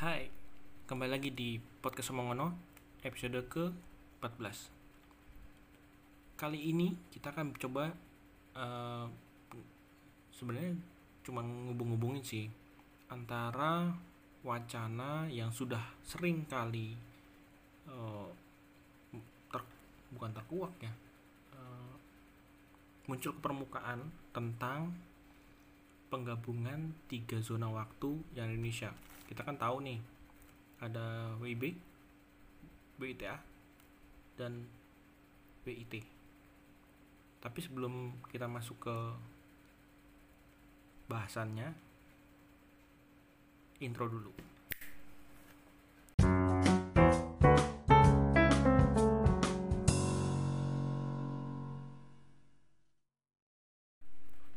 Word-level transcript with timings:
Hai, 0.00 0.32
kembali 0.88 1.12
lagi 1.12 1.28
di 1.28 1.60
podcast 1.60 2.08
Omongono 2.16 2.56
episode 3.04 3.36
ke-14 3.52 4.56
Kali 6.40 6.72
ini 6.72 6.96
kita 7.12 7.28
akan 7.28 7.52
coba 7.60 7.92
uh, 8.56 9.04
sebenarnya 10.32 10.72
cuma 11.20 11.44
ngubung-ngubungin 11.44 12.24
sih 12.24 12.48
antara 13.12 13.92
wacana 14.40 15.28
yang 15.28 15.52
sudah 15.52 15.84
sering 16.00 16.48
kali 16.48 16.96
uh, 17.84 18.32
ter, 19.52 19.60
bukan 20.16 20.32
terkuak 20.32 20.72
ya 20.80 20.96
uh, 21.52 21.92
muncul 23.04 23.36
ke 23.36 23.40
permukaan 23.44 24.08
tentang 24.32 24.96
penggabungan 26.08 26.96
tiga 27.04 27.36
zona 27.44 27.68
waktu 27.68 28.16
yang 28.32 28.48
Indonesia. 28.48 29.09
Kita 29.30 29.46
kan 29.46 29.54
tahu 29.54 29.78
nih 29.86 30.02
ada 30.82 31.38
WIB, 31.38 31.70
WITA, 32.98 33.38
dan 34.34 34.66
WIT. 35.62 36.02
Tapi 37.38 37.58
sebelum 37.62 38.18
kita 38.26 38.50
masuk 38.50 38.90
ke 38.90 38.96
bahasannya, 41.06 41.70
intro 43.78 44.10
dulu. 44.10 44.34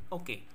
Oke, 0.10 0.46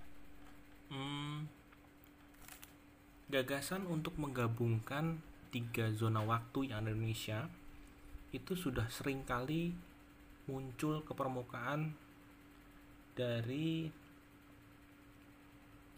gagasan 3.29 3.85
untuk 3.89 4.17
menggabungkan 4.17 5.21
tiga 5.53 5.93
zona 5.93 6.25
waktu 6.25 6.73
yang 6.73 6.85
ada 6.85 6.93
di 6.93 6.97
Indonesia 6.97 7.49
itu 8.33 8.53
sudah 8.53 8.89
sering 8.93 9.25
kali 9.25 9.73
muncul 10.48 11.01
ke 11.05 11.12
permukaan 11.12 11.93
dari 13.17 13.89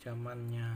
zamannya 0.02 0.70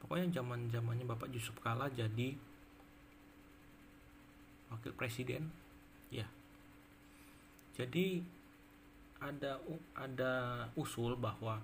pokoknya 0.00 0.40
zaman 0.40 0.72
zamannya 0.72 1.06
Bapak 1.06 1.28
Yusuf 1.30 1.54
Kala 1.60 1.86
jadi 1.92 2.34
wakil 4.70 4.94
presiden. 4.94 5.50
Ya. 6.08 6.26
Jadi 7.74 8.22
ada 9.20 9.60
ada 9.94 10.32
usul 10.78 11.18
bahwa 11.18 11.60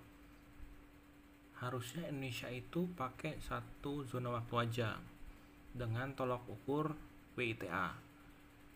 harusnya 1.60 2.08
Indonesia 2.12 2.52
itu 2.52 2.84
pakai 2.92 3.40
satu 3.40 4.04
zona 4.04 4.32
waktu 4.36 4.54
aja 4.60 5.00
dengan 5.72 6.12
tolak 6.12 6.44
ukur 6.48 6.92
WITA 7.36 7.96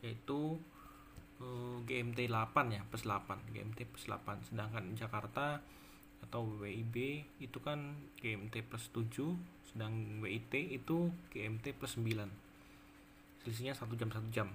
yaitu 0.01 0.57
uh, 1.41 1.77
GMT 1.85 2.33
8 2.33 2.77
ya 2.77 2.81
plus 2.89 3.05
8 3.05 3.53
GMT 3.53 3.79
plus 3.89 4.09
8 4.09 4.49
sedangkan 4.49 4.97
Jakarta 4.97 5.61
atau 6.21 6.45
WIB 6.61 7.25
itu 7.41 7.59
kan 7.61 7.97
GMT 8.21 8.65
plus 8.69 8.93
7 8.93 9.37
sedang 9.73 9.93
WIT 10.25 10.53
itu 10.73 11.13
GMT 11.33 11.77
plus 11.77 12.01
9 12.01 12.51
selisihnya 13.41 13.73
satu 13.73 13.97
jam 13.97 14.13
satu 14.13 14.29
jam. 14.29 14.49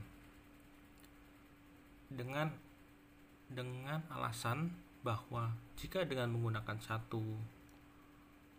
Dengan 2.10 2.54
dengan 3.50 4.02
alasan 4.10 4.74
bahwa 5.06 5.54
jika 5.78 6.06
dengan 6.06 6.34
menggunakan 6.34 6.78
satu 6.82 7.22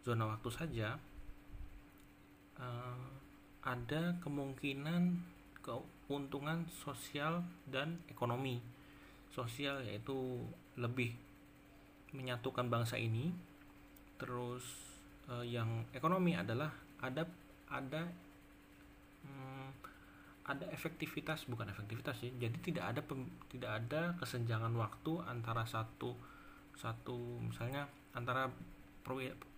zona 0.06 0.30
waktu 0.30 0.50
saja 0.54 0.94
uh, 2.62 3.10
ada 3.66 4.14
kemungkinan 4.22 5.18
keuntungan 5.66 6.70
sosial 6.70 7.42
dan 7.66 7.98
ekonomi. 8.06 8.62
Sosial 9.34 9.82
yaitu 9.82 10.38
lebih 10.78 11.10
menyatukan 12.14 12.70
bangsa 12.70 12.94
ini. 12.94 13.34
Terus 14.14 14.62
uh, 15.26 15.42
yang 15.42 15.82
ekonomi 15.90 16.38
adalah 16.38 16.70
ada 17.02 17.26
ada 17.66 18.06
hmm, 19.26 19.68
ada 20.46 20.64
efektivitas 20.70 21.50
bukan 21.50 21.66
efektivitas 21.66 22.22
sih 22.22 22.30
jadi 22.38 22.54
tidak 22.62 22.84
ada 22.94 23.00
pem, 23.02 23.26
tidak 23.50 23.70
ada 23.82 24.14
kesenjangan 24.22 24.70
waktu 24.78 25.18
antara 25.26 25.66
satu 25.66 26.14
satu 26.78 27.42
misalnya 27.42 27.90
antara 28.14 28.46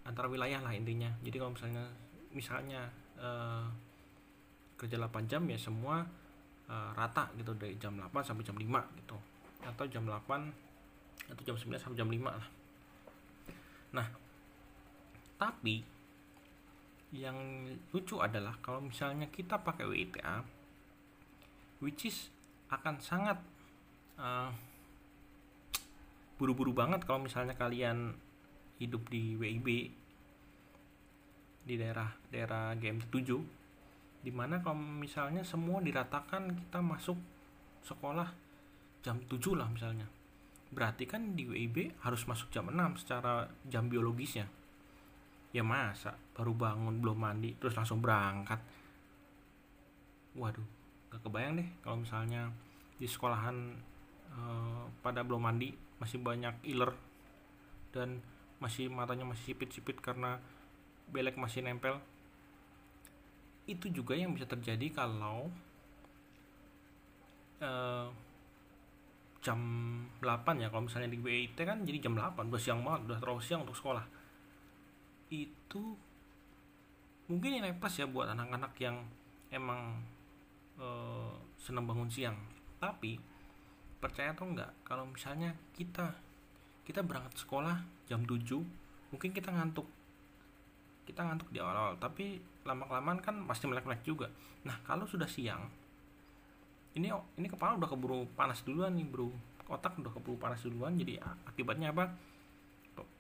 antara 0.09 0.27
wilayah 0.27 0.65
lah 0.65 0.73
intinya. 0.73 1.13
Jadi 1.21 1.37
kalau 1.37 1.53
misalnya 1.53 1.85
misalnya 2.33 2.83
uh, 3.21 3.69
kerja 4.81 4.97
8 4.97 5.29
jam 5.29 5.45
ya 5.45 5.59
semua 5.61 6.01
uh, 6.73 6.91
rata 6.97 7.29
gitu 7.37 7.53
dari 7.53 7.77
jam 7.77 7.93
8 7.93 8.09
sampai 8.25 8.43
jam 8.43 8.57
5 8.57 8.99
gitu. 9.05 9.17
Atau 9.69 9.85
jam 9.93 10.09
8 10.09 10.17
atau 11.29 11.43
jam 11.45 11.57
9 11.61 11.77
sampai 11.77 11.99
jam 12.01 12.09
5 12.09 12.25
lah. 12.25 12.49
Nah 13.93 14.09
tapi 15.39 15.85
yang 17.15 17.69
lucu 17.95 18.21
adalah 18.21 18.59
kalau 18.61 18.85
misalnya 18.85 19.31
kita 19.33 19.57
pakai 19.65 19.89
WITA 19.89 20.45
which 21.81 22.05
is 22.05 22.29
akan 22.69 23.01
sangat 23.01 23.41
uh, 24.21 24.53
buru-buru 26.37 26.77
banget 26.77 27.03
kalau 27.09 27.25
misalnya 27.25 27.57
kalian 27.57 28.13
hidup 28.79 29.11
di 29.11 29.35
WIB 29.35 29.69
di 31.69 31.75
daerah 31.77 32.09
daerah 32.33 32.73
GM 32.79 33.05
7 33.13 34.25
di 34.25 34.33
mana 34.35 34.59
kalau 34.59 34.79
misalnya 34.79 35.47
semua 35.47 35.79
diratakan 35.79 36.51
kita 36.55 36.83
masuk 36.83 37.19
sekolah 37.87 38.29
jam 39.05 39.23
7 39.25 39.55
lah 39.55 39.69
misalnya. 39.71 40.07
Berarti 40.69 41.09
kan 41.09 41.33
di 41.33 41.49
WIB 41.49 42.03
harus 42.03 42.27
masuk 42.27 42.51
jam 42.51 42.69
6 42.69 43.05
secara 43.07 43.47
jam 43.71 43.87
biologisnya. 43.87 44.51
Ya 45.55 45.65
masa 45.65 46.19
baru 46.37 46.53
bangun 46.53 47.01
belum 47.01 47.19
mandi 47.19 47.57
terus 47.57 47.79
langsung 47.79 48.03
berangkat. 48.03 48.61
Waduh 50.37 50.67
gak 51.09 51.25
kebayang 51.25 51.57
deh 51.57 51.69
kalau 51.81 52.05
misalnya 52.05 52.53
di 53.01 53.09
sekolahan 53.09 53.57
uh, 54.35 54.85
pada 55.01 55.25
belum 55.25 55.41
mandi 55.41 55.73
masih 55.97 56.21
banyak 56.21 56.53
iler 56.69 56.93
dan 57.97 58.21
masih 58.59 58.91
matanya 58.91 59.27
masih 59.27 59.55
sipit-sipit 59.55 59.99
karena 60.03 60.43
belek 61.11 61.39
masih 61.39 61.65
nempel. 61.65 61.99
Itu 63.69 63.91
juga 63.93 64.19
yang 64.19 64.35
bisa 64.35 64.49
terjadi 64.49 64.91
kalau 64.93 65.51
uh, 67.63 68.09
jam 69.39 69.61
8 70.21 70.63
ya 70.63 70.69
kalau 70.69 70.91
misalnya 70.91 71.15
di 71.15 71.19
WIT 71.23 71.59
kan 71.63 71.87
jadi 71.87 72.11
jam 72.11 72.19
8 72.19 72.51
udah 72.51 72.61
siang 72.61 72.83
banget 72.83 73.01
udah 73.13 73.19
terlalu 73.23 73.43
siang 73.43 73.63
untuk 73.63 73.79
sekolah. 73.79 74.05
Itu 75.31 75.95
mungkin 77.29 77.61
ini 77.61 77.71
pas 77.77 77.93
ya 77.95 78.09
buat 78.09 78.29
anak-anak 78.33 78.73
yang 78.83 78.97
emang 79.53 80.03
uh, 80.81 81.33
senang 81.61 81.87
bangun 81.87 82.11
siang. 82.11 82.37
Tapi 82.79 83.19
percaya 83.99 84.31
atau 84.31 84.47
enggak 84.47 84.71
kalau 84.87 85.07
misalnya 85.11 85.55
kita 85.75 86.15
kita 86.89 87.05
berangkat 87.05 87.37
sekolah 87.37 87.85
jam 88.09 88.25
7 88.25 88.65
mungkin 89.13 89.31
kita 89.37 89.53
ngantuk. 89.53 89.85
Kita 91.05 91.21
ngantuk 91.21 91.53
di 91.53 91.61
awal-awal 91.61 92.01
tapi 92.01 92.41
lama 92.65 92.89
kelamaan 92.89 93.21
kan 93.21 93.45
pasti 93.45 93.69
melek-melek 93.69 94.01
juga. 94.09 94.33
Nah 94.65 94.81
kalau 94.89 95.05
sudah 95.05 95.29
siang 95.29 95.69
ini 96.97 97.13
ini 97.37 97.47
kepala 97.47 97.77
udah 97.77 97.93
keburu 97.93 98.25
panas 98.33 98.65
duluan 98.65 98.97
nih 98.97 99.05
bro. 99.05 99.29
Otak 99.69 100.01
udah 100.01 100.09
keburu 100.09 100.41
panas 100.41 100.65
duluan 100.65 100.97
jadi 100.97 101.21
akibatnya 101.45 101.93
apa? 101.93 102.09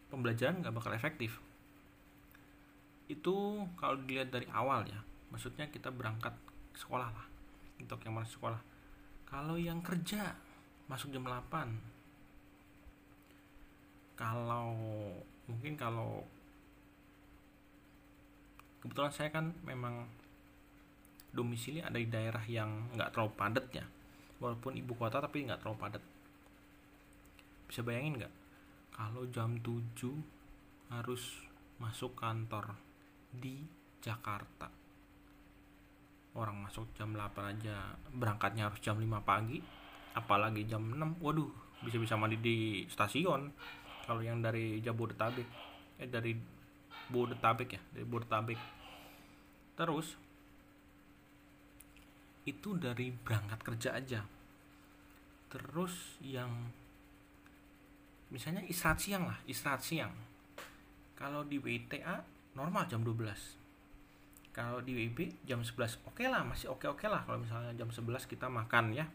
Pembelajaran 0.09 0.65
nggak 0.65 0.73
bakal 0.73 0.97
efektif. 0.97 1.37
Itu 3.05 3.69
kalau 3.77 4.01
dilihat 4.01 4.33
dari 4.33 4.48
awal 4.48 4.89
ya 4.89 4.97
maksudnya 5.28 5.69
kita 5.69 5.92
berangkat 5.92 6.33
sekolah 6.72 7.13
lah 7.13 7.27
untuk 7.77 8.01
yang 8.01 8.16
masuk 8.16 8.41
sekolah. 8.41 8.60
Kalau 9.28 9.60
yang 9.60 9.84
kerja 9.84 10.33
masuk 10.89 11.13
jam 11.13 11.28
8 11.28 11.88
kalau 14.18 14.74
mungkin 15.47 15.78
kalau 15.78 16.26
kebetulan 18.82 19.15
saya 19.15 19.30
kan 19.30 19.54
memang 19.62 20.10
domisili 21.30 21.78
ada 21.78 21.94
di 21.94 22.10
daerah 22.10 22.42
yang 22.50 22.91
nggak 22.98 23.15
terlalu 23.15 23.32
padat 23.38 23.66
ya. 23.70 23.86
Walaupun 24.42 24.74
ibu 24.74 24.98
kota 24.98 25.22
tapi 25.22 25.47
nggak 25.47 25.62
terlalu 25.62 25.78
padat. 25.78 26.03
Bisa 27.70 27.86
bayangin 27.86 28.18
nggak? 28.18 28.34
Kalau 28.98 29.22
jam 29.30 29.54
7 29.62 30.10
harus 30.91 31.47
masuk 31.78 32.18
kantor 32.18 32.74
di 33.30 33.62
Jakarta. 34.03 34.66
Orang 36.34 36.66
masuk 36.66 36.91
jam 36.98 37.15
8 37.15 37.54
aja 37.54 37.94
berangkatnya 38.10 38.66
harus 38.66 38.82
jam 38.82 38.98
5 38.98 39.06
pagi 39.22 39.62
apalagi 40.18 40.66
jam 40.66 40.82
6 40.82 41.22
waduh 41.22 41.47
bisa-bisa 41.86 42.18
mandi 42.18 42.42
di 42.42 42.82
stasiun 42.91 43.54
kalau 44.09 44.25
yang 44.25 44.41
dari 44.41 44.81
Jabodetabek. 44.81 45.45
Eh 46.01 46.09
dari 46.09 46.33
Bodetabek 47.13 47.69
ya 47.77 47.83
dari 47.93 48.07
Bodetabek. 48.09 48.60
Terus 49.77 50.16
itu 52.49 52.69
dari 52.81 53.13
berangkat 53.13 53.60
kerja 53.60 53.91
aja. 53.97 54.21
Terus 55.53 56.21
yang 56.25 56.49
misalnya 58.28 58.65
istirahat 58.65 59.01
siang 59.01 59.25
lah 59.28 59.39
istirahat 59.45 59.84
siang. 59.84 60.13
Kalau 61.16 61.45
di 61.45 61.61
WTA 61.61 62.25
normal 62.57 62.89
jam 62.89 63.04
12 63.04 63.61
kalau 64.49 64.83
di 64.83 64.91
WIB 64.91 65.47
jam 65.47 65.63
11 65.63 66.03
oke 66.03 66.19
okay 66.19 66.27
lah 66.27 66.43
masih 66.43 66.66
oke 66.75 66.91
oke 66.91 67.07
lah 67.07 67.22
kalau 67.22 67.39
misalnya 67.39 67.71
jam 67.78 67.89
11 67.89 68.28
kita 68.28 68.49
makan 68.49 68.93
ya. 68.93 69.09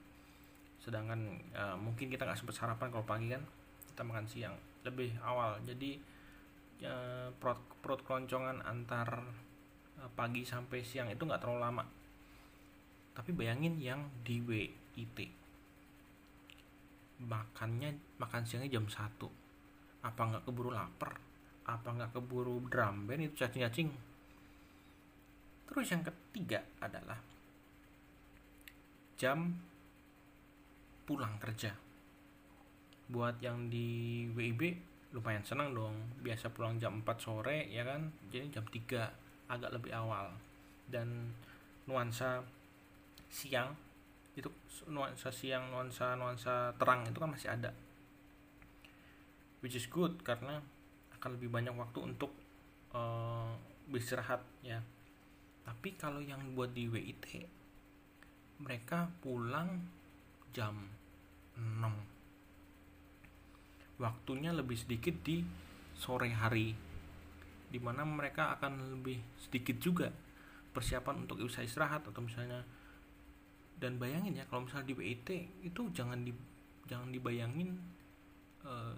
Sedangkan 0.82 1.40
uh, 1.56 1.78
mungkin 1.80 2.10
kita 2.10 2.26
nggak 2.26 2.38
sempat 2.38 2.56
sarapan 2.58 2.90
kalau 2.92 3.06
pagi 3.06 3.32
kan 3.32 3.44
kita 3.94 4.02
makan 4.04 4.26
siang 4.26 4.56
lebih 4.84 5.16
awal. 5.24 5.60
Jadi 5.64 6.00
uh, 6.86 7.32
perut 7.36 7.60
perut 7.80 8.02
keloncongan 8.04 8.64
antar 8.64 9.08
uh, 10.00 10.10
pagi 10.14 10.44
sampai 10.44 10.84
siang 10.84 11.10
itu 11.10 11.24
nggak 11.24 11.42
terlalu 11.42 11.60
lama. 11.64 11.86
Tapi 13.14 13.30
bayangin 13.32 13.78
yang 13.80 14.10
di 14.26 14.42
WIT 14.42 15.20
makannya 17.24 18.20
makan 18.20 18.44
siangnya 18.44 18.68
jam 18.68 18.84
1 18.84 19.44
apa 20.04 20.22
nggak 20.28 20.44
keburu 20.44 20.76
lapar? 20.76 21.16
Apa 21.64 21.96
nggak 21.96 22.12
keburu 22.12 22.60
drum 22.68 23.08
band? 23.08 23.24
Itu 23.32 23.40
cacing-cacing. 23.40 23.90
Terus 25.72 25.88
yang 25.88 26.04
ketiga 26.04 26.60
adalah 26.84 27.16
jam 29.16 29.56
pulang 31.08 31.40
kerja 31.40 31.72
buat 33.14 33.38
yang 33.46 33.70
di 33.70 34.26
WIB 34.34 34.74
lumayan 35.14 35.46
senang 35.46 35.78
dong. 35.78 35.94
Biasa 36.26 36.50
pulang 36.50 36.82
jam 36.82 37.06
4 37.06 37.06
sore 37.22 37.70
ya 37.70 37.86
kan? 37.86 38.10
Jadi 38.34 38.50
jam 38.50 38.66
3 38.66 39.54
agak 39.54 39.70
lebih 39.70 39.94
awal. 39.94 40.34
Dan 40.90 41.30
nuansa 41.86 42.42
siang 43.30 43.78
itu 44.34 44.50
nuansa 44.90 45.30
siang 45.30 45.70
nuansa 45.70 46.18
nuansa 46.18 46.74
terang 46.82 47.06
itu 47.06 47.22
kan 47.22 47.30
masih 47.30 47.54
ada. 47.54 47.70
Which 49.62 49.78
is 49.78 49.86
good 49.86 50.26
karena 50.26 50.58
akan 51.22 51.38
lebih 51.38 51.54
banyak 51.54 51.78
waktu 51.78 52.02
untuk 52.02 52.34
uh, 52.98 53.54
beristirahat 53.94 54.42
ya. 54.66 54.82
Tapi 55.64 55.96
kalau 55.96 56.20
yang 56.20 56.42
buat 56.58 56.74
di 56.74 56.90
WIT 56.90 57.46
mereka 58.60 59.08
pulang 59.22 59.80
jam 60.52 60.90
6 61.56 62.13
waktunya 64.02 64.50
lebih 64.54 64.78
sedikit 64.80 65.14
di 65.22 65.44
sore 65.94 66.34
hari 66.34 66.74
di 67.74 67.80
mana 67.82 68.06
mereka 68.06 68.54
akan 68.58 69.02
lebih 69.02 69.18
sedikit 69.38 69.78
juga 69.82 70.10
persiapan 70.74 71.26
untuk 71.26 71.42
bisa 71.42 71.66
istirahat 71.66 72.06
atau 72.06 72.22
misalnya 72.22 72.62
dan 73.78 73.98
bayangin 73.98 74.38
ya 74.38 74.46
kalau 74.50 74.66
misalnya 74.66 74.90
di 74.90 74.96
WIT 74.98 75.30
itu 75.66 75.82
jangan 75.94 76.22
di 76.22 76.34
jangan 76.86 77.10
dibayangin 77.10 77.74
uh, 78.66 78.94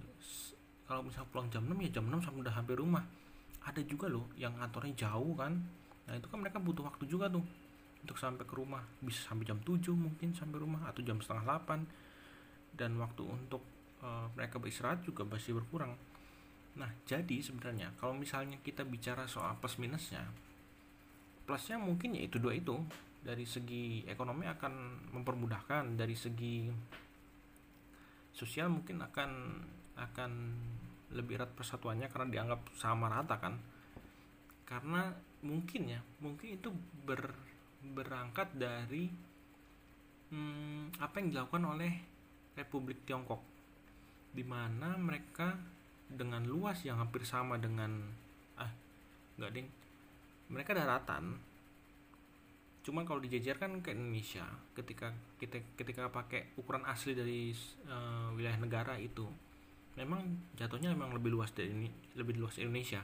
kalau 0.86 1.01
misalnya 1.01 1.30
pulang 1.31 1.48
jam 1.50 1.63
6 1.65 1.74
ya 1.88 1.89
jam 2.00 2.06
6 2.07 2.21
sampai 2.21 2.39
udah 2.45 2.56
hampir 2.56 2.77
rumah. 2.77 3.03
Ada 3.65 3.81
juga 3.81 4.06
loh 4.06 4.30
yang 4.38 4.53
kantornya 4.53 5.09
jauh 5.09 5.33
kan 5.33 5.57
nah 6.06 6.13
itu 6.13 6.30
kan 6.30 6.38
mereka 6.38 6.62
butuh 6.62 6.86
waktu 6.86 7.09
juga 7.09 7.25
tuh 7.25 7.41
untuk 8.06 8.13
sampai 8.21 8.45
ke 8.45 8.53
rumah 8.53 8.86
bisa 9.01 9.25
sampai 9.25 9.41
jam 9.50 9.57
7 9.57 9.89
mungkin 9.98 10.38
sampai 10.38 10.62
rumah 10.62 10.86
atau 10.86 11.01
jam 11.01 11.18
setengah 11.18 11.65
8 11.65 12.77
dan 12.77 12.94
waktu 13.01 13.25
untuk 13.25 13.65
uh, 14.05 14.29
mereka 14.37 14.61
beristirahat 14.61 15.01
juga 15.01 15.25
masih 15.25 15.57
berkurang. 15.57 15.97
Nah 16.77 16.91
jadi 17.09 17.41
sebenarnya 17.41 17.97
kalau 17.97 18.13
misalnya 18.13 18.61
kita 18.61 18.85
bicara 18.85 19.25
soal 19.25 19.57
plus 19.57 19.81
minusnya 19.81 20.21
plusnya 21.45 21.77
mungkin 21.77 22.17
ya 22.17 22.25
itu 22.25 22.37
dua 22.37 22.53
itu. 22.53 22.77
Dari 23.25 23.41
segi 23.41 24.05
ekonomi 24.05 24.45
akan 24.45 24.73
mempermudahkan 25.17 25.97
dari 25.97 26.13
segi 26.13 26.69
sosial 28.29 28.69
mungkin 28.69 29.01
akan 29.01 29.31
akan 29.97 30.31
lebih 31.09 31.41
erat 31.41 31.49
persatuannya 31.57 32.05
karena 32.05 32.27
dianggap 32.29 32.61
sama 32.77 33.09
rata 33.09 33.41
kan. 33.41 33.57
Karena 34.69 35.09
mungkin 35.41 35.89
ya 35.89 36.01
mungkin 36.21 36.53
itu 36.53 36.69
ber, 37.01 37.33
berangkat 37.81 38.53
dari 38.53 39.09
hmm, 40.29 41.01
apa 41.01 41.15
yang 41.17 41.33
dilakukan 41.33 41.65
oleh 41.65 41.93
Republik 42.53 43.09
Tiongkok 43.09 43.41
di 44.35 44.43
mana 44.43 44.99
mereka 44.99 45.55
dengan 46.11 46.43
luas 46.43 46.83
yang 46.83 46.99
hampir 46.99 47.23
sama 47.23 47.55
dengan 47.55 48.03
ah 48.59 48.71
nggak 49.39 49.51
ding. 49.55 49.67
Mereka 50.51 50.75
daratan. 50.75 51.39
Cuma 52.85 53.01
kalau 53.01 53.17
dijajarkan 53.17 53.81
ke 53.81 53.97
Indonesia, 53.97 54.45
ketika 54.77 55.09
kita 55.41 55.57
ketika 55.73 56.11
pakai 56.13 56.53
ukuran 56.59 56.85
asli 56.85 57.17
dari 57.17 57.49
uh, 57.89 58.29
wilayah 58.37 58.61
negara 58.61 58.93
itu, 59.01 59.25
memang 59.97 60.21
jatuhnya 60.53 60.93
memang 60.93 61.17
lebih 61.17 61.33
luas 61.33 61.49
dari 61.49 61.73
ini, 61.73 61.89
lebih 62.13 62.38
luas 62.38 62.61
Indonesia. 62.61 63.01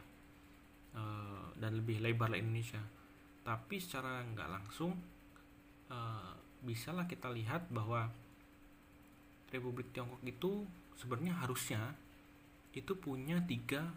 Uh, 0.92 1.56
dan 1.56 1.80
lebih 1.80 2.04
lebar 2.04 2.28
lah 2.28 2.38
Indonesia. 2.38 2.84
Tapi 3.48 3.80
secara 3.80 4.28
nggak 4.28 4.50
langsung 4.52 4.92
uh, 5.88 6.36
bisalah 6.62 7.08
kita 7.08 7.32
lihat 7.32 7.72
bahwa 7.72 8.12
Republik 9.50 9.92
Tiongkok 9.96 10.20
itu 10.24 10.68
sebenarnya 11.02 11.34
harusnya 11.42 11.82
itu 12.78 12.94
punya 12.94 13.42
tiga 13.50 13.90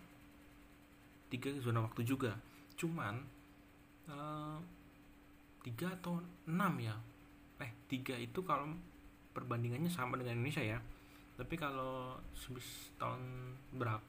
tiga 1.28 1.52
zona 1.60 1.84
waktu 1.84 2.08
juga. 2.08 2.32
Cuman 2.80 3.20
uh, 4.08 4.58
tiga 5.64 5.92
atau 5.96 6.20
enam 6.48 6.72
ya 6.80 6.96
eh 7.62 7.72
tiga 7.88 8.16
itu 8.20 8.44
kalau 8.44 8.68
perbandingannya 9.32 9.88
sama 9.88 10.20
dengan 10.20 10.36
Indonesia 10.36 10.60
ya 10.60 10.78
tapi 11.34 11.58
kalau 11.58 12.20
sebis 12.36 12.94
tahun 13.00 13.56
berapa 13.74 14.04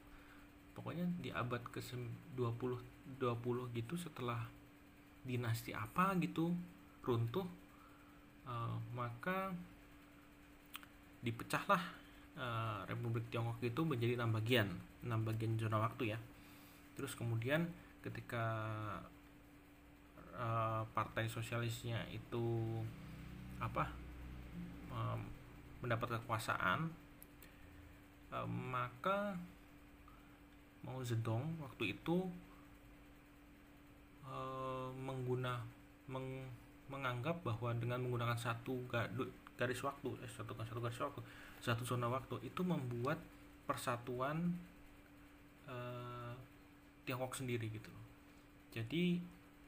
pokoknya 0.76 1.08
di 1.18 1.32
abad 1.32 1.64
ke 1.72 1.80
20 1.80 2.36
20 2.36 3.76
gitu 3.80 3.94
setelah 3.96 4.44
dinasti 5.24 5.72
apa 5.72 6.12
gitu 6.20 6.52
runtuh 7.02 7.48
uh, 8.46 8.76
maka 8.94 9.50
dipecahlah 11.24 11.80
uh, 12.36 12.84
Republik 12.86 13.28
Tiongkok 13.32 13.60
itu 13.64 13.82
menjadi 13.82 14.20
enam 14.20 14.36
bagian 14.36 14.68
enam 15.02 15.20
bagian 15.26 15.56
zona 15.58 15.80
waktu 15.80 16.16
ya. 16.16 16.18
Terus 16.96 17.12
kemudian 17.16 17.68
ketika 18.00 18.44
uh, 20.36 20.86
partai 20.94 21.26
sosialisnya 21.26 22.04
itu 22.12 22.44
apa 23.56 23.88
mendapat 25.84 26.16
kekuasaan 26.20 26.88
maka 28.48 29.36
Mao 30.86 31.02
Zedong 31.02 31.58
waktu 31.58 31.98
itu 31.98 32.30
uh, 34.22 34.88
mengguna 34.94 35.58
meng, 36.06 36.46
menganggap 36.86 37.42
bahwa 37.42 37.74
dengan 37.74 38.06
menggunakan 38.06 38.38
satu 38.38 38.86
garis 39.58 39.80
waktu 39.82 40.08
eh, 40.22 40.30
satu 40.30 40.54
satu 40.54 40.78
garis 40.78 41.00
waktu 41.02 41.20
satu 41.60 41.82
zona 41.84 42.08
waktu. 42.08 42.40
Itu 42.46 42.62
membuat 42.62 43.20
persatuan 43.66 44.56
uh, 45.66 46.32
Tiongkok 47.06 47.38
sendiri 47.38 47.70
gitu 47.70 47.90
jadi 48.76 49.16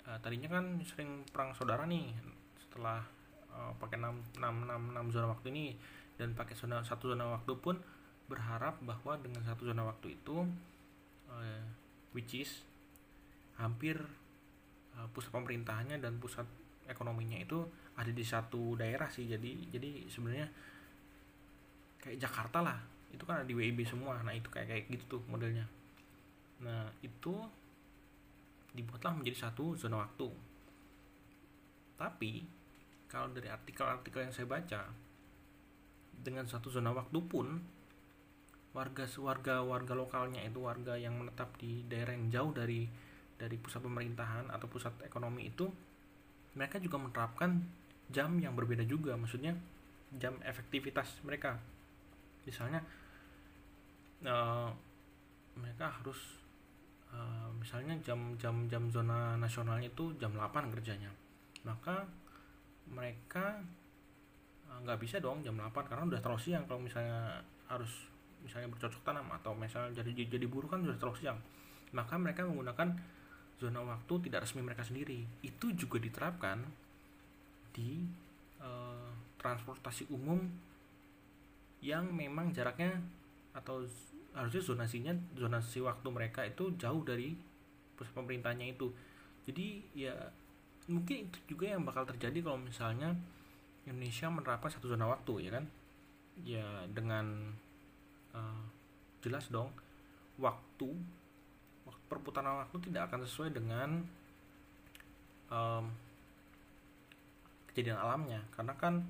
uh, 0.05 0.21
tadinya 0.21 0.53
kan 0.53 0.85
sering 0.85 1.25
perang 1.33 1.57
saudara 1.57 1.89
nih 1.89 2.13
setelah 2.61 3.01
uh, 3.49 3.73
pakai 3.81 3.97
6, 3.97 4.37
6, 4.37 4.69
6, 4.69 5.01
6 5.01 5.15
zona 5.17 5.33
waktu 5.33 5.49
ini 5.49 5.73
dan 6.21 6.37
pakai 6.37 6.53
zona 6.53 6.85
satu 6.85 7.17
zona 7.17 7.25
waktu 7.33 7.57
pun 7.57 7.81
berharap 8.29 8.77
bahwa 8.85 9.17
dengan 9.17 9.41
satu 9.49 9.65
zona 9.65 9.89
waktu 9.89 10.13
itu 10.13 10.45
uh, 11.33 11.65
which 12.13 12.37
is 12.37 12.61
hampir 13.57 13.97
uh, 14.93 15.09
pusat 15.17 15.33
pemerintahannya 15.33 15.97
dan 16.05 16.21
pusat 16.21 16.45
ekonominya 16.85 17.41
itu 17.41 17.65
ada 17.97 18.13
di 18.13 18.25
satu 18.29 18.77
daerah 18.77 19.09
sih. 19.09 19.25
Jadi 19.25 19.73
jadi 19.73 20.05
sebenarnya 20.13 20.53
kayak 22.09 22.25
Jakarta 22.25 22.65
lah. 22.65 22.81
Itu 23.13 23.29
kan 23.29 23.45
ada 23.45 23.47
di 23.47 23.53
WIB 23.53 23.85
semua. 23.85 24.17
Nah 24.25 24.33
itu 24.33 24.49
kayak 24.49 24.73
kayak 24.73 24.85
gitu 24.89 25.21
tuh 25.21 25.23
modelnya. 25.29 25.69
Nah 26.65 26.89
itu 27.05 27.37
dibuatlah 28.73 29.13
menjadi 29.13 29.49
satu 29.49 29.77
zona 29.77 30.01
waktu. 30.01 30.29
Tapi 32.01 32.33
kalau 33.13 33.29
dari 33.37 33.53
artikel-artikel 33.53 34.25
yang 34.25 34.33
saya 34.33 34.49
baca 34.49 34.89
dengan 36.19 36.49
satu 36.49 36.73
zona 36.73 36.97
waktu 36.97 37.19
pun 37.29 37.47
warga 38.73 39.09
warga 39.21 39.65
warga 39.65 39.95
lokalnya 39.97 40.45
itu 40.45 40.61
warga 40.61 40.95
yang 40.95 41.17
menetap 41.17 41.57
di 41.57 41.83
daerah 41.89 42.13
yang 42.13 42.29
jauh 42.29 42.53
dari 42.53 42.85
dari 43.39 43.57
pusat 43.57 43.81
pemerintahan 43.81 44.53
atau 44.53 44.67
pusat 44.69 44.93
ekonomi 45.07 45.49
itu 45.49 45.67
mereka 46.59 46.83
juga 46.83 46.99
menerapkan 47.01 47.63
jam 48.11 48.35
yang 48.41 48.57
berbeda 48.57 48.83
juga. 48.85 49.15
Maksudnya 49.15 49.55
jam 50.17 50.37
efektivitas 50.43 51.21
mereka 51.23 51.61
misalnya 52.49 52.81
uh, 54.25 54.73
mereka 55.61 55.93
harus 55.93 56.41
uh, 57.13 57.53
misalnya 57.61 57.93
jam 58.01 58.35
jam 58.41 58.89
zona 58.89 59.37
nasionalnya 59.37 59.93
itu 59.93 60.17
jam 60.17 60.33
8 60.33 60.73
kerjanya. 60.73 61.13
Maka 61.69 62.09
mereka 62.89 63.61
nggak 64.81 64.97
uh, 64.97 65.03
bisa 65.03 65.21
dong 65.21 65.45
jam 65.45 65.53
8 65.53 65.71
karena 65.85 66.09
udah 66.09 66.21
terlalu 66.25 66.41
siang. 66.41 66.65
Kalau 66.65 66.81
misalnya 66.81 67.45
harus 67.69 67.93
misalnya 68.41 68.73
bercocok 68.73 69.03
tanam 69.05 69.29
atau 69.35 69.53
misalnya 69.53 70.01
jadi 70.01 70.33
jadi 70.39 70.47
buruh 70.49 70.73
kan 70.73 70.81
sudah 70.81 70.97
terlalu 70.97 71.19
siang. 71.21 71.39
Maka 71.93 72.17
mereka 72.17 72.49
menggunakan 72.49 72.97
zona 73.59 73.83
waktu 73.83 74.31
tidak 74.31 74.49
resmi 74.49 74.65
mereka 74.65 74.87
sendiri. 74.87 75.27
Itu 75.45 75.75
juga 75.75 75.99
diterapkan 75.99 76.63
di 77.75 78.07
uh, 78.63 79.11
transportasi 79.39 80.11
umum 80.15 80.68
yang 81.79 82.11
memang 82.11 82.51
jaraknya 82.51 82.99
atau 83.55 83.87
harusnya 84.35 84.63
zonasinya 84.63 85.13
zonasi 85.35 85.83
waktu 85.83 86.09
mereka 86.11 86.47
itu 86.47 86.75
jauh 86.79 87.03
dari 87.03 87.35
pusat 87.99 88.15
pemerintahnya 88.15 88.71
itu. 88.71 88.91
Jadi 89.47 89.83
ya 89.95 90.15
mungkin 90.87 91.29
itu 91.29 91.39
juga 91.51 91.75
yang 91.75 91.83
bakal 91.83 92.07
terjadi 92.07 92.41
kalau 92.47 92.59
misalnya 92.61 93.15
Indonesia 93.89 94.31
menerapkan 94.31 94.71
satu 94.71 94.87
zona 94.91 95.11
waktu 95.11 95.49
ya 95.49 95.51
kan? 95.59 95.65
Ya 96.47 96.67
dengan 96.91 97.55
uh, 98.35 98.63
jelas 99.23 99.51
dong 99.51 99.75
waktu 100.39 100.95
perputaran 102.09 102.63
waktu 102.65 102.79
tidak 102.89 103.11
akan 103.11 103.27
sesuai 103.27 103.51
dengan 103.53 104.07
um, 105.51 105.85
kejadian 107.71 107.99
alamnya. 107.99 108.41
Karena 108.55 108.75
kan 108.79 109.03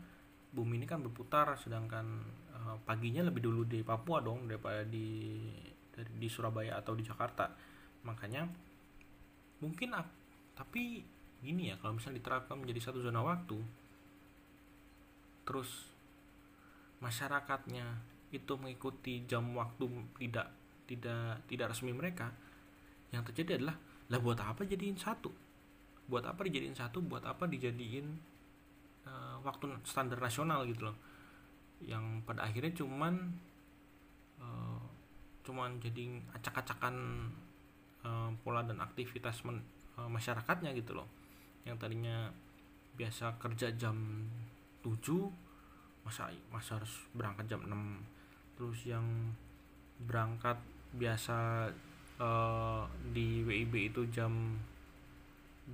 bumi 0.57 0.81
ini 0.81 0.87
kan 0.89 1.05
berputar 1.05 1.53
sedangkan 1.61 2.25
uh, 2.59 2.77
paginya 2.83 3.23
lebih 3.23 3.47
dulu 3.47 3.63
di 3.65 3.81
Papua 3.87 4.19
dong 4.19 4.51
daripada 4.51 4.83
di 4.83 5.39
dari 5.95 6.13
di 6.19 6.29
Surabaya 6.31 6.79
atau 6.79 6.95
di 6.95 7.03
Jakarta. 7.07 7.51
Makanya 8.07 8.47
mungkin 9.63 9.95
tapi 10.55 11.03
gini 11.39 11.71
ya 11.71 11.77
kalau 11.79 11.99
misalnya 11.99 12.19
diterapkan 12.19 12.59
menjadi 12.59 12.91
satu 12.91 12.99
zona 12.99 13.23
waktu 13.23 13.59
terus 15.47 15.87
masyarakatnya 16.99 17.87
itu 18.35 18.53
mengikuti 18.59 19.23
jam 19.25 19.47
waktu 19.55 19.87
tidak 20.19 20.51
tidak 20.91 21.41
tidak 21.47 21.67
resmi 21.71 21.95
mereka 21.95 22.35
yang 23.15 23.23
terjadi 23.23 23.63
adalah 23.63 23.79
lah 24.09 24.19
buat 24.21 24.41
apa 24.41 24.65
jadiin 24.65 24.99
satu? 24.99 25.31
Buat 26.09 26.25
apa 26.25 26.41
dijadiin 26.45 26.77
satu? 26.77 27.05
Buat 27.05 27.25
apa 27.29 27.45
dijadiin 27.45 28.09
uh, 29.05 29.37
waktu 29.45 29.69
standar 29.85 30.17
nasional 30.21 30.65
gitu 30.69 30.89
loh 30.89 30.97
yang 31.83 32.23
pada 32.27 32.47
akhirnya 32.47 32.75
cuman 32.75 33.15
uh, 34.43 34.83
cuman 35.47 35.79
jadi 35.79 36.19
acak-acakan 36.35 36.95
uh, 38.05 38.31
pola 38.43 38.67
dan 38.67 38.83
aktivitas 38.83 39.47
men, 39.47 39.63
uh, 39.97 40.11
masyarakatnya 40.11 40.75
gitu 40.75 40.99
loh. 40.99 41.09
Yang 41.63 41.77
tadinya 41.83 42.31
biasa 42.99 43.39
kerja 43.39 43.71
jam 43.79 44.27
7 44.83 44.99
masa 46.03 46.33
masa 46.49 46.81
harus 46.81 46.95
berangkat 47.15 47.47
jam 47.47 47.63
6 47.63 47.71
terus 48.59 48.81
yang 48.89 49.05
berangkat 50.03 50.59
biasa 50.97 51.69
uh, 52.19 52.89
di 53.15 53.47
WIB 53.47 53.93
itu 53.95 54.03
jam 54.11 54.59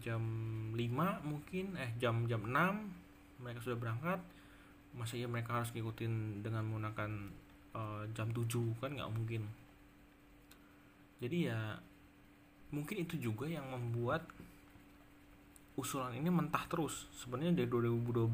jam 0.03 0.21
5 0.75 0.75
mungkin 1.23 1.79
eh 1.79 1.95
jam 1.97 2.27
jam 2.27 2.43
6 2.45 3.41
mereka 3.41 3.63
sudah 3.63 3.79
berangkat 3.79 4.21
masa 4.95 5.19
ya 5.19 5.27
mereka 5.27 5.59
harus 5.59 5.75
ngikutin 5.75 6.47
dengan 6.47 6.63
menggunakan 6.67 7.11
uh, 7.75 8.03
jam 8.15 8.31
7 8.31 8.47
kan 8.79 8.95
nggak 8.95 9.11
mungkin. 9.11 9.43
Jadi 11.19 11.51
ya 11.51 11.79
mungkin 12.71 13.07
itu 13.07 13.19
juga 13.19 13.47
yang 13.47 13.67
membuat 13.71 14.27
usulan 15.75 16.15
ini 16.15 16.31
mentah 16.31 16.67
terus. 16.71 17.11
Sebenarnya 17.19 17.67
dari 17.67 17.69
2012 17.71 18.31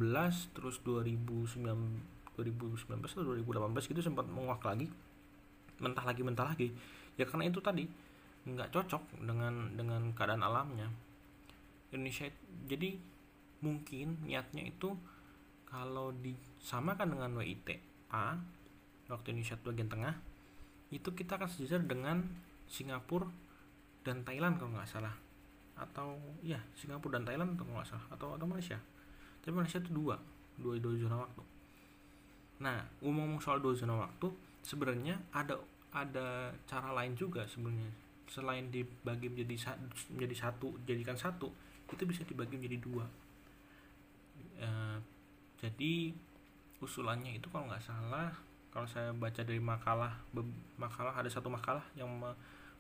terus 0.57 0.77
2009 0.85 2.37
2019 2.41 2.89
atau 3.05 3.37
2018 3.37 3.91
gitu 3.93 4.01
sempat 4.01 4.29
menguak 4.29 4.65
lagi. 4.65 4.89
Mentah 5.81 6.05
lagi 6.05 6.21
mentah 6.25 6.47
lagi. 6.53 6.69
Ya 7.17 7.25
karena 7.25 7.49
itu 7.49 7.61
tadi 7.61 7.89
nggak 8.45 8.73
cocok 8.73 9.21
dengan 9.21 9.77
dengan 9.77 10.13
keadaan 10.17 10.45
alamnya. 10.45 10.89
Indonesia 11.93 12.29
jadi 12.69 12.97
mungkin 13.61 14.25
niatnya 14.25 14.65
itu 14.65 14.97
kalau 15.69 16.13
disamakan 16.61 17.17
dengan 17.17 17.33
WITA 17.41 18.37
waktu 19.11 19.27
Indonesia 19.35 19.57
bagian 19.65 19.91
tengah 19.91 20.15
itu 20.91 21.09
kita 21.15 21.39
akan 21.41 21.49
sejajar 21.49 21.83
dengan 21.87 22.23
Singapura 22.71 23.27
dan 24.03 24.23
Thailand 24.23 24.59
kalau 24.59 24.75
nggak 24.75 24.91
salah. 24.91 25.15
Atau 25.81 26.21
ya 26.45 26.61
Singapura 26.77 27.19
dan 27.19 27.25
Thailand 27.25 27.57
atau 27.57 27.65
nggak 27.67 27.89
salah 27.89 28.07
atau 28.13 28.29
atau 28.37 28.47
Malaysia. 28.47 28.79
Tapi 29.41 29.53
Malaysia 29.55 29.81
itu 29.81 29.91
dua 29.91 30.21
dua 30.61 30.77
dua 30.77 30.95
zona 31.01 31.17
waktu. 31.25 31.43
Nah 32.61 32.85
ngomong-ngomong 33.01 33.41
soal 33.41 33.59
dua 33.65 33.73
zona 33.73 33.97
waktu 33.97 34.29
sebenarnya 34.61 35.17
ada 35.33 35.57
ada 35.91 36.53
cara 36.69 36.93
lain 36.93 37.17
juga 37.17 37.49
sebenarnya. 37.49 37.91
Selain 38.31 38.69
dibagi 38.71 39.27
menjadi 39.27 39.75
menjadi 40.13 40.37
satu 40.37 40.79
jadikan 40.87 41.17
satu 41.19 41.51
itu 41.91 42.07
bisa 42.07 42.23
dibagi 42.23 42.55
menjadi 42.55 42.79
dua. 42.79 43.05
E, 44.61 44.69
jadi 45.59 46.15
usulannya 46.81 47.37
itu 47.37 47.47
kalau 47.53 47.69
nggak 47.69 47.85
salah 47.85 48.33
kalau 48.71 48.87
saya 48.87 49.11
baca 49.13 49.43
dari 49.43 49.59
makalah 49.59 50.15
makalah 50.79 51.15
ada 51.17 51.29
satu 51.29 51.51
makalah 51.51 51.83
yang 51.99 52.09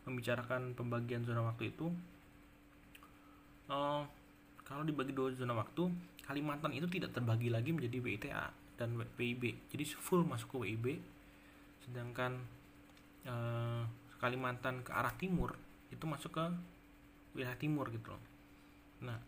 membicarakan 0.06 0.72
pembagian 0.72 1.26
zona 1.26 1.42
waktu 1.42 1.74
itu. 1.74 1.90
E, 3.66 3.78
kalau 4.62 4.86
dibagi 4.86 5.10
dua 5.10 5.34
zona 5.34 5.58
waktu 5.58 5.90
Kalimantan 6.30 6.70
itu 6.70 6.86
tidak 6.86 7.10
terbagi 7.10 7.50
lagi 7.50 7.74
menjadi 7.74 7.98
WITA 7.98 8.44
dan 8.78 8.94
WIB 8.96 9.68
jadi 9.68 9.82
full 9.98 10.22
masuk 10.22 10.54
ke 10.54 10.56
WIB 10.62 10.86
sedangkan 11.84 12.38
eh, 13.26 13.82
Kalimantan 14.22 14.84
ke 14.86 14.94
arah 14.94 15.12
timur 15.16 15.56
itu 15.90 16.04
masuk 16.06 16.38
ke 16.38 16.44
wilayah 17.34 17.56
timur 17.56 17.88
gitu 17.88 18.12
loh. 18.12 18.22
Nah, 19.00 19.18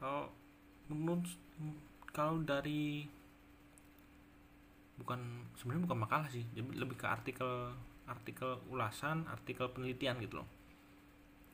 kalau 0.00 0.32
menurut 0.88 1.28
kalau 2.16 2.40
dari 2.42 3.04
bukan 4.98 5.46
sebenarnya 5.54 5.84
bukan 5.86 5.98
makalah 6.02 6.28
sih, 6.28 6.42
lebih 6.54 6.98
ke 6.98 7.06
artikel 7.06 7.72
artikel 8.08 8.58
ulasan, 8.72 9.28
artikel 9.28 9.68
penelitian 9.70 10.18
gitu 10.18 10.40
loh. 10.40 10.48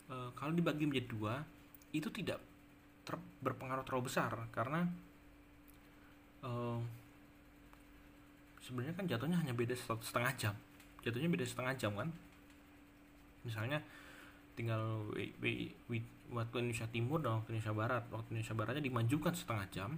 E, 0.06 0.16
kalau 0.38 0.54
dibagi 0.54 0.86
menjadi 0.86 1.08
dua, 1.10 1.34
itu 1.90 2.08
tidak 2.14 2.38
ter, 3.02 3.18
berpengaruh 3.42 3.82
terlalu 3.82 4.06
besar 4.08 4.30
karena 4.54 4.86
e, 6.40 6.50
sebenarnya 8.62 8.94
kan 8.96 9.04
jatuhnya 9.10 9.38
hanya 9.42 9.52
beda 9.52 9.74
setengah 9.76 10.32
jam. 10.38 10.54
Jatuhnya 11.04 11.28
beda 11.28 11.44
setengah 11.44 11.74
jam 11.76 11.92
kan. 11.98 12.08
Misalnya 13.44 13.82
tinggal 14.56 15.04
waktu 16.32 16.54
Indonesia 16.62 16.88
Timur 16.88 17.20
dan 17.20 17.42
waktu 17.42 17.58
Indonesia 17.58 17.74
Barat. 17.76 18.04
Waktu 18.08 18.28
Indonesia 18.32 18.56
Baratnya 18.56 18.84
dimajukan 18.86 19.34
setengah 19.36 19.66
jam 19.68 19.90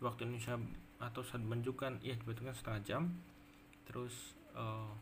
waktu 0.00 0.26
Indonesia 0.26 0.56
atau 1.00 1.24
saat 1.24 1.40
dimajukan 1.40 2.00
ya 2.04 2.16
dimajukan 2.16 2.52
setengah 2.52 2.80
jam. 2.84 3.02
Terus 3.88 4.36
uh, 4.56 4.92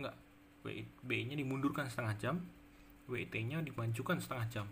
enggak 0.00 0.16
B 1.02 1.10
nya 1.24 1.34
dimundurkan 1.34 1.88
setengah 1.88 2.14
jam 2.20 2.34
WT 3.08 3.34
nya 3.48 3.64
dimajukan 3.64 4.20
setengah 4.20 4.46
jam. 4.52 4.66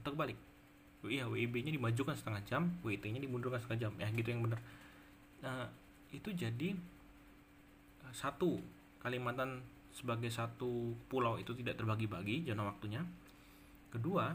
Atau 0.00 0.16
kebalik? 0.16 0.36
Iya 1.04 1.28
WIB 1.28 1.68
nya 1.68 1.72
dimajukan 1.76 2.16
setengah 2.16 2.40
jam 2.48 2.80
WT 2.80 3.04
nya 3.12 3.20
dimundurkan 3.20 3.60
setengah 3.60 3.88
jam. 3.88 3.92
Ya 4.00 4.08
gitu 4.08 4.28
yang 4.32 4.40
benar. 4.40 4.60
Nah 5.44 5.68
itu 6.08 6.32
jadi 6.32 6.72
satu 8.14 8.56
Kalimantan 9.04 9.60
sebagai 9.92 10.32
satu 10.32 10.96
pulau 11.12 11.36
itu 11.36 11.52
tidak 11.52 11.76
terbagi-bagi 11.76 12.48
zona 12.48 12.64
waktunya. 12.64 13.04
Kedua 13.92 14.32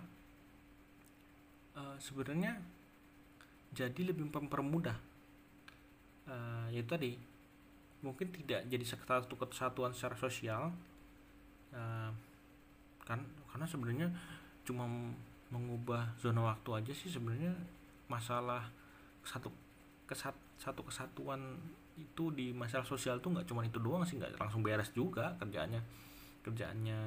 uh, 1.80 1.96
sebenarnya 1.96 2.60
jadi 3.72 4.12
lebih 4.12 4.28
mempermudah. 4.28 4.98
Uh, 6.28 6.68
yaitu 6.76 6.92
tadi. 6.92 7.12
Mungkin 8.04 8.32
tidak 8.32 8.68
jadi 8.68 8.84
satu 8.84 9.36
kesatuan 9.40 9.96
secara 9.96 10.16
sosial. 10.20 10.76
Uh, 11.72 12.12
kan 13.08 13.24
karena 13.50 13.66
sebenarnya 13.66 14.08
cuma 14.68 14.86
mengubah 15.50 16.14
zona 16.22 16.46
waktu 16.54 16.70
aja 16.78 16.94
sih 16.94 17.10
sebenarnya 17.10 17.50
masalah 18.06 18.70
satu 19.26 19.50
kesat 20.06 20.38
satu 20.62 20.86
kesatuan 20.86 21.58
itu 21.98 22.30
di 22.34 22.54
masalah 22.54 22.86
sosial 22.86 23.18
tuh 23.18 23.34
nggak 23.34 23.50
cuma 23.50 23.66
itu 23.66 23.82
doang 23.82 24.06
sih 24.06 24.22
nggak 24.22 24.38
langsung 24.38 24.62
beres 24.62 24.94
juga 24.94 25.34
kerjaannya. 25.42 25.82
Kerjaannya 26.46 27.02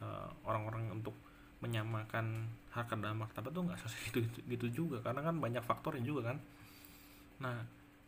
uh, 0.00 0.30
orang-orang 0.46 0.94
untuk 0.94 1.14
menyamakan 1.58 2.46
harkat 2.70 2.98
dan 3.02 3.18
martabat 3.18 3.50
tuh 3.50 3.66
nggak 3.66 3.78
selesai 3.82 4.02
gitu, 4.14 4.38
gitu 4.46 4.66
juga 4.84 5.02
karena 5.02 5.26
kan 5.26 5.34
banyak 5.42 5.62
faktornya 5.66 6.04
juga 6.06 6.30
kan. 6.34 6.38
Nah 7.42 7.58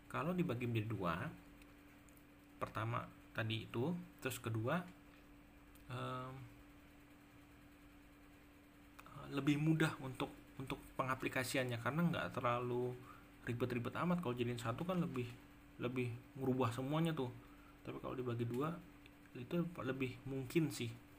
kalau 0.06 0.30
dibagi 0.34 0.70
menjadi 0.70 0.88
dua 0.90 1.14
pertama 2.62 3.02
tadi 3.34 3.66
itu 3.66 3.94
terus 4.22 4.38
kedua 4.38 4.78
um, 5.90 6.34
lebih 9.30 9.58
mudah 9.58 9.94
untuk 10.02 10.30
untuk 10.58 10.78
pengaplikasiannya 10.98 11.78
karena 11.80 12.00
nggak 12.06 12.26
terlalu 12.38 12.94
ribet-ribet 13.46 13.94
amat. 13.98 14.22
Kalau 14.22 14.34
jadiin 14.36 14.60
satu 14.60 14.86
kan 14.86 15.02
lebih 15.02 15.26
lebih 15.80 16.12
merubah 16.38 16.70
semuanya 16.70 17.10
tuh. 17.16 17.32
Tapi 17.82 17.98
kalau 17.98 18.14
dibagi 18.14 18.46
dua 18.46 18.70
itu 19.34 19.62
lebih 19.82 20.18
mungkin 20.26 20.68
sih 20.74 21.09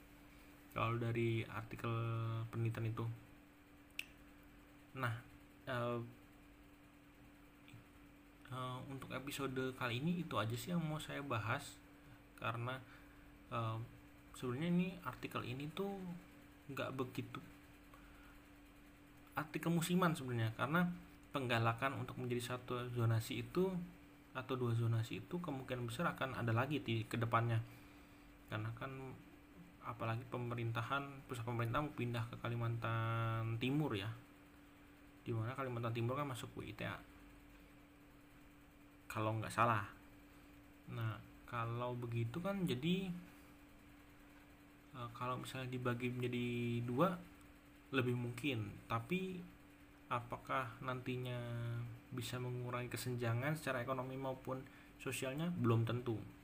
kalau 0.71 0.95
dari 0.95 1.43
artikel 1.47 1.91
penelitian 2.47 2.87
itu. 2.91 3.05
Nah 4.95 5.15
uh, 5.67 5.99
uh, 8.51 8.79
untuk 8.87 9.11
episode 9.11 9.75
kali 9.75 9.99
ini 9.99 10.23
itu 10.23 10.35
aja 10.39 10.55
sih 10.55 10.71
yang 10.71 10.83
mau 10.83 10.99
saya 10.99 11.19
bahas. 11.23 11.75
Karena 12.39 12.79
uh, 13.53 13.77
sebenarnya 14.33 14.69
ini 14.71 14.87
artikel 15.05 15.45
ini 15.45 15.69
tuh 15.75 15.91
nggak 16.71 16.95
begitu 16.95 17.39
artikel 19.35 19.71
musiman 19.71 20.15
sebenarnya. 20.15 20.55
Karena 20.55 20.87
penggalakan 21.31 22.03
untuk 22.03 22.19
menjadi 22.19 22.55
satu 22.55 22.91
zonasi 22.91 23.43
itu 23.43 23.71
atau 24.31 24.55
dua 24.55 24.71
zonasi 24.71 25.19
itu 25.19 25.43
kemungkinan 25.43 25.87
besar 25.87 26.07
akan 26.15 26.39
ada 26.39 26.55
lagi 26.55 26.79
di 26.83 27.03
ke 27.07 27.19
depannya. 27.19 27.59
Karena 28.47 28.71
kan 28.75 28.91
apalagi 29.91 30.24
pemerintahan 30.31 31.27
pusat 31.27 31.43
pemerintah 31.43 31.83
mau 31.83 31.91
pindah 31.91 32.24
ke 32.31 32.36
Kalimantan 32.39 33.60
Timur 33.60 33.91
ya. 33.91 34.07
Di 35.21 35.36
mana 35.36 35.51
Kalimantan 35.51 35.91
Timur 35.91 36.15
kan 36.15 36.31
masuk 36.31 36.55
WITA 36.55 36.95
kalau 39.12 39.36
nggak 39.36 39.51
salah. 39.51 39.83
Nah 40.95 41.19
kalau 41.43 42.00
begitu 42.00 42.39
kan 42.39 42.63
jadi 42.63 43.12
uh, 44.95 45.12
kalau 45.12 45.43
misalnya 45.43 45.67
dibagi 45.67 46.07
menjadi 46.07 46.48
dua 46.88 47.19
lebih 47.91 48.15
mungkin. 48.15 48.71
Tapi 48.88 49.43
apakah 50.07 50.79
nantinya 50.79 51.36
bisa 52.15 52.39
mengurangi 52.39 52.88
kesenjangan 52.88 53.60
secara 53.60 53.83
ekonomi 53.83 54.15
maupun 54.15 54.63
sosialnya? 55.03 55.51
Belum 55.51 55.83
tentu 55.83 56.40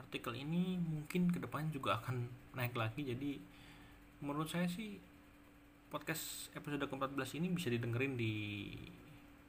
artikel 0.00 0.32
ini 0.36 0.76
mungkin 0.80 1.32
ke 1.32 1.38
depan 1.40 1.68
juga 1.72 2.00
akan 2.02 2.28
naik 2.56 2.76
lagi. 2.76 3.04
Jadi 3.04 3.40
menurut 4.24 4.48
saya 4.48 4.68
sih 4.68 4.96
podcast 5.92 6.50
episode 6.56 6.82
ke-14 6.82 7.38
ini 7.38 7.52
bisa 7.52 7.70
didengerin 7.70 8.18
di 8.18 8.34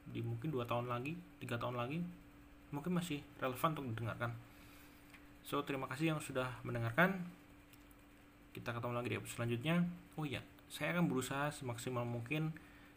di 0.07 0.23
mungkin 0.23 0.53
dua 0.53 0.63
tahun 0.63 0.87
lagi 0.87 1.15
tiga 1.39 1.59
tahun 1.59 1.79
lagi. 1.79 1.99
Mungkin 2.71 2.91
masih 2.91 3.23
relevan 3.39 3.71
untuk 3.75 3.85
didengarkan. 3.95 4.31
So 5.47 5.63
terima 5.63 5.87
kasih 5.87 6.15
yang 6.15 6.19
sudah 6.19 6.59
mendengarkan. 6.67 7.23
Kita 8.51 8.73
ketemu 8.73 8.93
lagi 8.97 9.09
di 9.13 9.17
episode 9.21 9.35
selanjutnya. 9.39 9.85
Oh 10.19 10.27
iya 10.27 10.41
saya 10.67 10.95
akan 10.95 11.07
berusaha 11.07 11.47
semaksimal 11.55 12.03
mungkin 12.03 12.51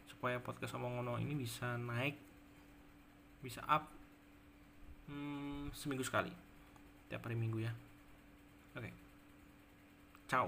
supaya 0.07 0.43
podcast 0.43 0.75
omong 0.75 1.07
ini 1.23 1.39
bisa 1.39 1.79
naik 1.79 2.19
bisa 3.39 3.63
up 3.65 3.87
hmm, 5.07 5.71
seminggu 5.71 6.03
sekali 6.03 6.29
tiap 7.11 7.27
hari 7.27 7.35
minggu 7.35 7.59
ya 7.59 7.75
oke 8.79 8.87
okay. 8.87 8.93
ciao 10.31 10.47